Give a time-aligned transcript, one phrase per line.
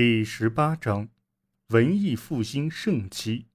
[0.00, 1.08] 第十八章：
[1.70, 3.46] 文艺复兴盛期。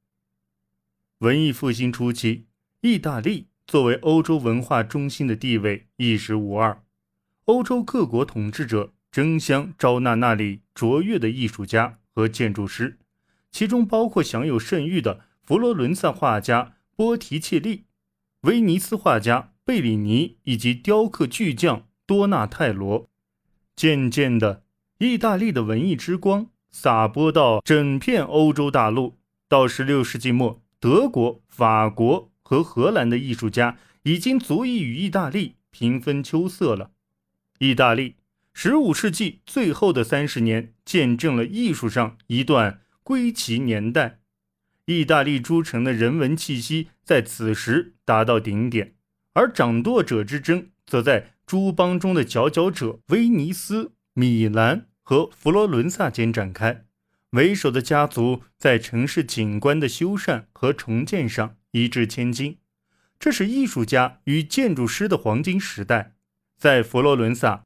[1.20, 2.48] 文艺复兴初期，
[2.82, 6.84] 意大利作为欧洲文化中心的地位一时无二。
[7.46, 13.00] 欧洲各国统治者争相招纳那里卓越的艺术家和建筑师，
[13.50, 17.86] 其中包括享有盛誉的佛罗伦萨画家波提切利、
[18.42, 23.10] 威尼斯画家贝里尼以及雕刻巨匠多纳泰罗。
[23.78, 24.64] 渐渐的。
[25.00, 29.18] 意大利的文艺之光撒播到整片欧洲大陆。
[29.50, 36.92] 到十六世纪末，德国、法国和荷兰的艺术家已经足以与意大利平分秋色了。
[37.60, 38.16] 意大利
[38.54, 44.22] 十五世纪最后的三十年，见证了艺术上一段归奇年代。
[44.86, 48.96] 意大利诸城的人文气息在此时达到顶点，
[49.34, 54.88] 而掌舵者之争则在诸邦中的佼佼者——威尼斯、米兰。
[55.04, 56.86] 和佛罗伦萨间展开，
[57.32, 62.58] 为首的家族在城市景观的修缮和重建上一掷千金。
[63.20, 66.16] 这是艺术家与建筑师的黄金时代。
[66.58, 67.64] 在佛罗伦萨，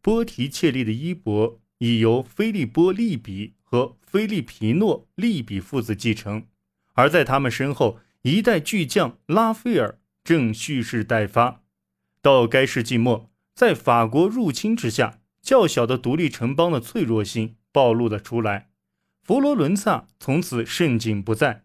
[0.00, 6.46] 波提切利的衣钵已由菲利波·利比和菲利皮诺·利比父子继承，
[6.94, 11.62] 而在他们身后，一代巨匠拉斐尔正蓄势待发。
[12.22, 15.20] 到该世纪末，在法国入侵之下。
[15.48, 18.68] 较小的独立城邦的脆弱性暴露了出来，
[19.22, 21.62] 佛罗伦萨从此盛景不再。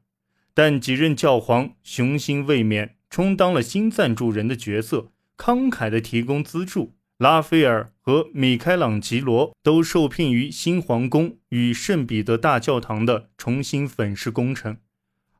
[0.53, 6.93] 但几任教皇雄心未泯，充当了新赞助人的角色，慷慨地提供资助。
[7.17, 14.77] 拉斐尔和米开朗基罗都受聘于新皇宫与圣彼得大教堂的重新粉饰工程，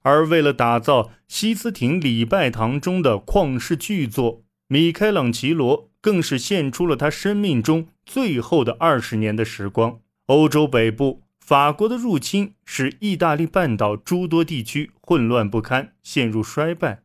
[0.02, 4.43] 而为了打造西斯廷礼拜堂中的旷世巨作，
[4.74, 5.92] 米开朗基罗。
[6.04, 10.02] 更是献出了他生命中最后的二十年的时光。
[10.26, 17.04] 欧洲北部，法国的入侵使意大利半岛诸多地区混乱不堪，陷入衰败。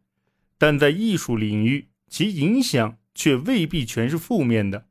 [0.58, 4.86] 但在艺术领域，其影响却未必全是负面的。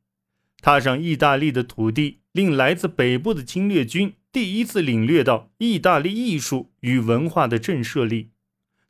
[0.61, 8.29] 踏上意大利的土地，令来自北部的侵略军第一次领略到意大利艺术与文化的震慑力。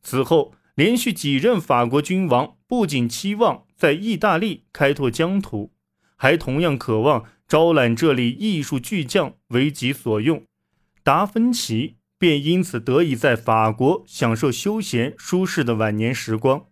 [0.03, 3.63] 此后，连续几任法国君王不仅期望。
[3.77, 5.71] 在意大利开拓疆土，
[6.15, 10.43] 还同样渴望招揽这里艺术巨匠为己所用。
[11.03, 16.65] 达芬奇便因此得以在法国享受休闲舒适的晚年时光。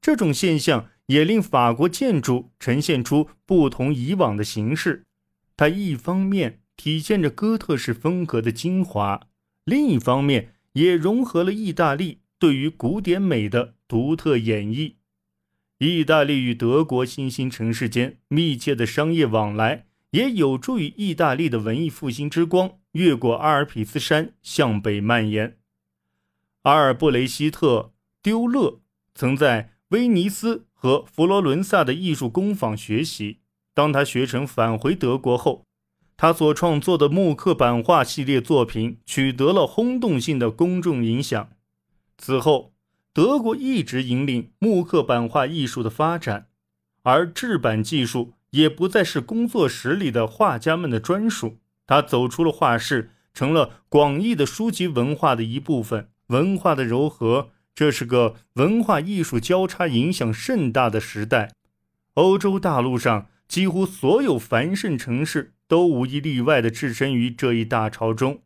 [0.00, 5.04] 这种现象也令法国建筑呈现出不同以往的形式。
[5.56, 9.20] 它一方面体现着哥特式风格的精华，
[9.64, 14.94] 另一方面也融合了意大利对于古典美的独特演绎。
[15.78, 25.58] 意大利与德国新兴城市间密切的商业往来，也有助于意大利的文艺复兴之光越过阿尔卑斯山向北蔓延。
[26.62, 27.78] 阿尔布雷希特·
[28.22, 28.80] 丢勒
[29.14, 33.40] 曾在威尼斯和佛罗伦萨的艺术工坊学习。
[33.74, 35.66] 当他学成返回德国后，
[36.16, 41.50] 他所创作的木刻版画系列作品取得了轰动性的公众影响。
[42.16, 42.75] 此后。
[43.16, 46.48] 德国一直引领木刻版画艺术的发展，
[47.02, 51.56] 而制版技术也不再是工作室里的画家们的专属。
[51.86, 56.10] 它走出了画室，成了广义的书籍文化的一部分。
[56.26, 61.54] 文化的柔和，这是个文化艺术交叉影响甚大的时代。
[62.12, 68.42] 欧洲大陆上几乎所有繁盛城市都无一例外地置身于这一大潮中。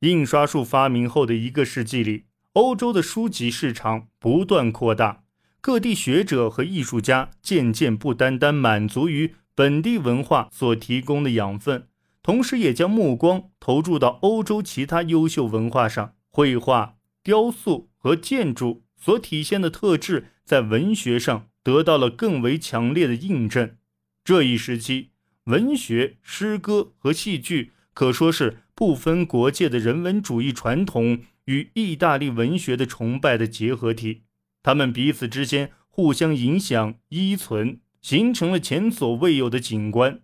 [0.00, 2.24] 印刷术发明后的一个世纪里。
[2.54, 5.24] 欧洲的书籍市场不断扩大，
[5.62, 11.88] 各地学者和艺术家渐渐不单单满足于本地文化所提供的养分，
[12.22, 16.12] 同时也将目光投注到欧洲其他优秀文化上。
[16.28, 23.76] 绘画、雕塑和建筑所体现的特质，在文学上得到了更为强烈的印证。
[24.24, 25.10] 这一时期，
[25.44, 31.20] 文学、诗歌和戏剧可说是不分国界的人文主义传统。
[31.46, 34.22] 与意大利文学的崇拜的结合体，
[34.62, 40.20] 他们彼此之间互相影响、依存，形成了前所未有的景观。